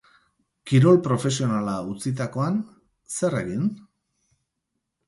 [0.69, 2.59] Kirol profesionala utzitakoan,
[3.21, 3.71] zer egin?